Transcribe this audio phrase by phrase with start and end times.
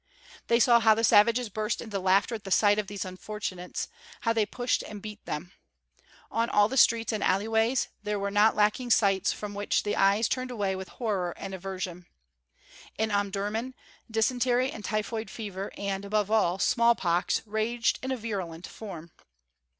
[0.47, 3.87] They saw how the savages burst into laughter at the sight of these unfortunates;
[4.21, 5.51] how they pushed and beat them.
[6.31, 10.27] On all the streets and alleyways there were not lacking sights from which the eyes
[10.27, 12.07] turned away with horror and aversion.
[12.97, 13.75] In Omdurmân,
[14.09, 19.11] dysentery and typhoid fever, and, above all, small pox raged in a virulent form.